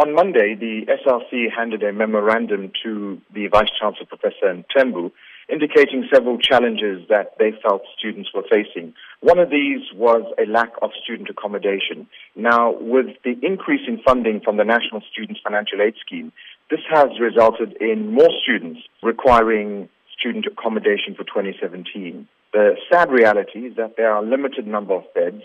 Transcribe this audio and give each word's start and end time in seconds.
On 0.00 0.14
Monday, 0.14 0.54
the 0.58 0.86
SRC 0.88 1.52
handed 1.54 1.82
a 1.82 1.92
memorandum 1.92 2.72
to 2.82 3.20
the 3.34 3.48
Vice 3.48 3.68
Chancellor, 3.78 4.06
Professor 4.06 4.64
Mthembu, 4.64 5.12
indicating 5.52 6.08
several 6.10 6.38
challenges 6.38 7.06
that 7.10 7.34
they 7.38 7.52
felt 7.62 7.82
students 7.98 8.30
were 8.32 8.44
facing. 8.48 8.94
One 9.20 9.38
of 9.38 9.50
these 9.50 9.82
was 9.94 10.22
a 10.42 10.50
lack 10.50 10.72
of 10.80 10.92
student 11.04 11.28
accommodation. 11.28 12.06
Now, 12.34 12.72
with 12.80 13.08
the 13.24 13.36
increase 13.42 13.82
in 13.86 14.00
funding 14.02 14.40
from 14.42 14.56
the 14.56 14.64
National 14.64 15.02
Student 15.12 15.36
Financial 15.44 15.82
Aid 15.82 15.96
Scheme, 16.00 16.32
this 16.70 16.80
has 16.88 17.08
resulted 17.20 17.76
in 17.78 18.10
more 18.10 18.30
students 18.42 18.80
requiring 19.02 19.90
student 20.18 20.46
accommodation 20.46 21.14
for 21.14 21.24
2017. 21.24 22.26
The 22.54 22.76
sad 22.90 23.10
reality 23.10 23.66
is 23.66 23.76
that 23.76 23.98
there 23.98 24.10
are 24.10 24.24
a 24.24 24.26
limited 24.26 24.66
number 24.66 24.94
of 24.94 25.04
beds 25.12 25.42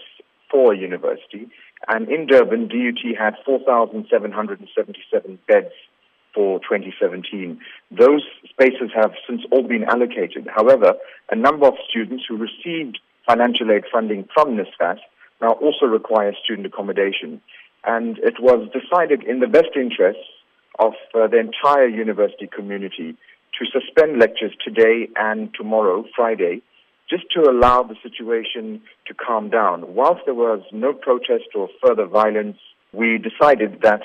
for 0.55 0.71
a 0.73 0.77
university, 0.77 1.49
and 1.89 2.07
in 2.07 2.27
Durban, 2.27 2.69
DUT 2.69 3.17
had 3.19 3.35
4,777 3.45 5.39
beds 5.49 5.73
for 6.33 6.59
2017. 6.59 7.59
Those 7.91 8.23
spaces 8.47 8.89
have 8.95 9.11
since 9.27 9.41
all 9.51 9.63
been 9.63 9.83
allocated. 9.83 10.47
However, 10.55 10.93
a 11.29 11.35
number 11.35 11.67
of 11.67 11.73
students 11.89 12.23
who 12.29 12.37
received 12.37 12.99
financial 13.27 13.69
aid 13.69 13.83
funding 13.91 14.29
from 14.33 14.55
NSFAS 14.55 14.99
now 15.41 15.51
also 15.59 15.87
require 15.87 16.31
student 16.41 16.67
accommodation. 16.67 17.41
And 17.83 18.17
it 18.19 18.39
was 18.39 18.69
decided 18.71 19.23
in 19.23 19.41
the 19.41 19.47
best 19.47 19.75
interests 19.75 20.23
of 20.79 20.93
uh, 21.13 21.27
the 21.27 21.39
entire 21.39 21.89
university 21.89 22.47
community 22.47 23.17
to 23.59 23.65
suspend 23.77 24.19
lectures 24.19 24.53
today 24.63 25.09
and 25.17 25.53
tomorrow, 25.53 26.05
Friday, 26.15 26.61
just 27.09 27.23
to 27.35 27.41
allow 27.49 27.83
the 27.83 27.95
situation 28.01 28.81
to 29.07 29.13
calm 29.13 29.49
down. 29.49 29.93
Whilst 29.93 30.21
there 30.25 30.33
was 30.33 30.61
no 30.71 30.93
protest 30.93 31.49
or 31.53 31.69
further 31.85 32.05
violence, 32.05 32.57
we 32.93 33.17
decided 33.17 33.81
that 33.81 34.01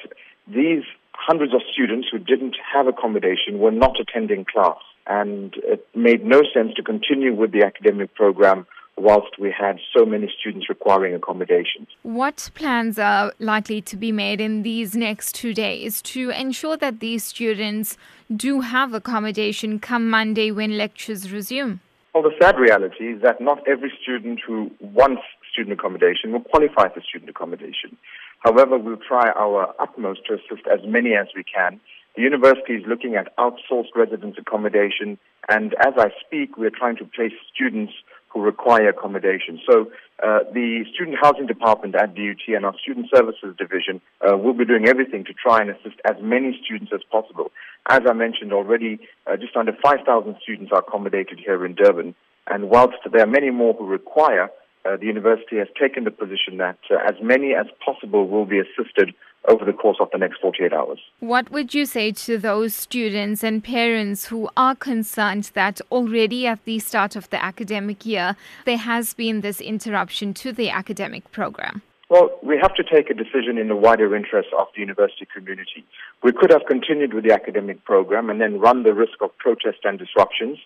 these 0.46 0.82
hundreds 1.12 1.54
of 1.54 1.60
students 1.72 2.08
who 2.10 2.18
didn't 2.18 2.56
have 2.72 2.86
accommodation 2.86 3.58
were 3.58 3.70
not 3.70 3.98
attending 4.00 4.44
class. 4.44 4.78
And 5.06 5.54
it 5.64 5.86
made 5.94 6.24
no 6.24 6.42
sense 6.54 6.74
to 6.76 6.82
continue 6.82 7.34
with 7.34 7.52
the 7.52 7.64
academic 7.64 8.14
program 8.14 8.66
whilst 8.96 9.38
we 9.38 9.50
had 9.50 9.78
so 9.96 10.04
many 10.04 10.30
students 10.38 10.68
requiring 10.68 11.14
accommodation. 11.14 11.86
What 12.02 12.50
plans 12.54 12.98
are 12.98 13.32
likely 13.38 13.80
to 13.82 13.96
be 13.96 14.12
made 14.12 14.40
in 14.40 14.62
these 14.62 14.94
next 14.94 15.34
two 15.34 15.54
days 15.54 16.02
to 16.02 16.30
ensure 16.30 16.76
that 16.76 17.00
these 17.00 17.24
students 17.24 17.96
do 18.34 18.60
have 18.60 18.92
accommodation 18.92 19.78
come 19.78 20.10
Monday 20.10 20.50
when 20.50 20.76
lectures 20.76 21.32
resume? 21.32 21.80
Well, 22.12 22.24
the 22.24 22.34
sad 22.42 22.58
reality 22.58 23.12
is 23.12 23.22
that 23.22 23.40
not 23.40 23.62
every 23.68 23.92
student 24.02 24.40
who 24.44 24.72
wants 24.80 25.22
student 25.52 25.78
accommodation 25.78 26.32
will 26.32 26.40
qualify 26.40 26.88
for 26.92 27.00
student 27.00 27.30
accommodation. 27.30 27.96
However, 28.40 28.78
we'll 28.78 28.96
try 28.96 29.30
our 29.30 29.72
utmost 29.78 30.26
to 30.26 30.34
assist 30.34 30.66
as 30.66 30.80
many 30.84 31.14
as 31.14 31.28
we 31.36 31.44
can. 31.44 31.80
The 32.16 32.22
university 32.22 32.74
is 32.74 32.82
looking 32.88 33.14
at 33.14 33.36
outsourced 33.36 33.94
residence 33.94 34.34
accommodation, 34.38 35.18
and 35.48 35.74
as 35.74 35.94
I 35.96 36.10
speak, 36.26 36.58
we're 36.58 36.70
trying 36.70 36.96
to 36.96 37.04
place 37.04 37.32
students 37.54 37.92
who 38.30 38.40
require 38.40 38.88
accommodation. 38.88 39.60
So 39.68 39.90
uh, 40.22 40.40
the 40.52 40.84
Student 40.94 41.18
Housing 41.20 41.46
Department 41.46 41.94
at 41.94 42.14
DUT 42.14 42.42
and 42.48 42.64
our 42.64 42.74
Student 42.82 43.08
Services 43.14 43.54
Division 43.58 44.00
uh, 44.20 44.36
will 44.36 44.54
be 44.54 44.64
doing 44.64 44.88
everything 44.88 45.24
to 45.24 45.34
try 45.34 45.60
and 45.60 45.70
assist 45.70 45.96
as 46.04 46.16
many 46.22 46.58
students 46.64 46.92
as 46.94 47.00
possible. 47.10 47.50
As 47.88 48.00
I 48.08 48.12
mentioned 48.12 48.52
already, 48.52 49.00
uh, 49.26 49.36
just 49.36 49.56
under 49.56 49.72
5,000 49.82 50.36
students 50.42 50.72
are 50.72 50.80
accommodated 50.80 51.40
here 51.44 51.64
in 51.66 51.74
Durban, 51.74 52.14
and 52.46 52.70
whilst 52.70 52.98
there 53.10 53.22
are 53.22 53.26
many 53.26 53.50
more 53.50 53.74
who 53.74 53.86
require, 53.86 54.50
uh, 54.84 54.96
the 54.96 55.06
university 55.06 55.56
has 55.58 55.68
taken 55.78 56.04
the 56.04 56.10
position 56.10 56.56
that 56.58 56.78
uh, 56.90 56.96
as 57.06 57.14
many 57.22 57.54
as 57.54 57.66
possible 57.84 58.28
will 58.28 58.46
be 58.46 58.58
assisted 58.58 59.14
over 59.48 59.64
the 59.64 59.72
course 59.72 59.96
of 60.00 60.08
the 60.12 60.18
next 60.18 60.40
48 60.40 60.72
hours. 60.72 60.98
What 61.20 61.50
would 61.50 61.72
you 61.72 61.86
say 61.86 62.12
to 62.12 62.38
those 62.38 62.74
students 62.74 63.42
and 63.42 63.64
parents 63.64 64.26
who 64.26 64.48
are 64.56 64.74
concerned 64.74 65.50
that 65.54 65.80
already 65.90 66.46
at 66.46 66.64
the 66.64 66.78
start 66.78 67.16
of 67.16 67.28
the 67.30 67.42
academic 67.42 68.04
year 68.04 68.36
there 68.66 68.76
has 68.76 69.14
been 69.14 69.40
this 69.40 69.60
interruption 69.60 70.34
to 70.34 70.52
the 70.52 70.70
academic 70.70 71.30
program? 71.32 71.82
Well, 72.10 72.30
we 72.42 72.58
have 72.60 72.74
to 72.74 72.82
take 72.82 73.08
a 73.08 73.14
decision 73.14 73.56
in 73.56 73.68
the 73.68 73.76
wider 73.76 74.16
interest 74.16 74.48
of 74.58 74.66
the 74.74 74.80
university 74.80 75.28
community. 75.32 75.84
We 76.24 76.32
could 76.32 76.50
have 76.50 76.62
continued 76.68 77.14
with 77.14 77.24
the 77.24 77.32
academic 77.32 77.84
program 77.84 78.30
and 78.30 78.40
then 78.40 78.58
run 78.58 78.82
the 78.82 78.92
risk 78.92 79.22
of 79.22 79.36
protest 79.38 79.78
and 79.84 79.96
disruptions, 79.96 80.58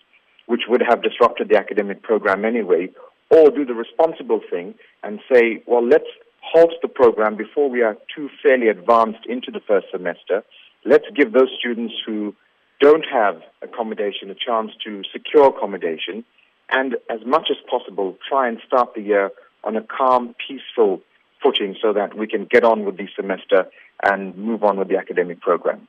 which 0.47 0.63
would 0.67 0.81
have 0.89 1.03
disrupted 1.03 1.49
the 1.49 1.57
academic 1.57 2.01
program 2.01 2.45
anyway, 2.45 2.89
or 3.35 3.51
do 3.51 3.65
the 3.65 3.73
responsible 3.73 4.39
thing 4.49 4.75
and 5.03 5.19
say, 5.31 5.61
well, 5.67 5.85
let's 5.85 6.07
halt 6.41 6.71
the 6.81 6.87
program 6.87 7.35
before 7.35 7.69
we 7.69 7.81
are 7.81 7.97
too 8.15 8.29
fairly 8.41 8.69
advanced 8.69 9.25
into 9.27 9.51
the 9.51 9.59
first 9.59 9.87
semester. 9.91 10.43
Let's 10.85 11.05
give 11.13 11.33
those 11.33 11.49
students 11.59 11.95
who 12.05 12.33
don't 12.79 13.05
have 13.11 13.41
accommodation 13.61 14.29
a 14.29 14.35
chance 14.35 14.71
to 14.85 15.01
secure 15.11 15.47
accommodation 15.47 16.23
and 16.69 16.95
as 17.09 17.19
much 17.25 17.47
as 17.51 17.57
possible 17.69 18.17
try 18.27 18.47
and 18.47 18.57
start 18.65 18.93
the 18.95 19.01
year 19.01 19.31
on 19.63 19.75
a 19.75 19.81
calm, 19.81 20.33
peaceful 20.47 21.01
footing 21.43 21.75
so 21.81 21.91
that 21.91 22.17
we 22.17 22.27
can 22.27 22.45
get 22.45 22.63
on 22.63 22.85
with 22.85 22.97
the 22.97 23.07
semester 23.15 23.65
and 24.03 24.37
move 24.37 24.63
on 24.63 24.77
with 24.77 24.87
the 24.87 24.97
academic 24.97 25.41
program. 25.41 25.87